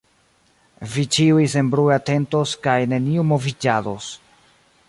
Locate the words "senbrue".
1.55-1.93